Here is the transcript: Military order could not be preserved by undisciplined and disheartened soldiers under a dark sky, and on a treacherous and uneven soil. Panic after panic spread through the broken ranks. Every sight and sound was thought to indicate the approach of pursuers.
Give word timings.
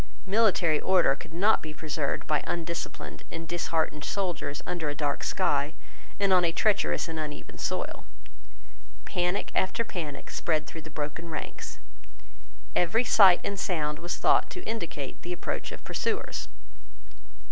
Military 0.25 0.79
order 0.79 1.13
could 1.15 1.31
not 1.31 1.61
be 1.61 1.75
preserved 1.75 2.25
by 2.25 2.43
undisciplined 2.47 3.23
and 3.29 3.47
disheartened 3.47 4.03
soldiers 4.03 4.63
under 4.65 4.89
a 4.89 4.95
dark 4.95 5.23
sky, 5.23 5.75
and 6.19 6.33
on 6.33 6.43
a 6.43 6.51
treacherous 6.51 7.07
and 7.07 7.19
uneven 7.19 7.59
soil. 7.59 8.03
Panic 9.05 9.51
after 9.53 9.83
panic 9.83 10.31
spread 10.31 10.65
through 10.65 10.81
the 10.81 10.89
broken 10.89 11.29
ranks. 11.29 11.77
Every 12.75 13.03
sight 13.03 13.41
and 13.43 13.59
sound 13.59 13.99
was 13.99 14.17
thought 14.17 14.49
to 14.49 14.63
indicate 14.63 15.21
the 15.21 15.33
approach 15.33 15.71
of 15.71 15.83
pursuers. 15.83 16.47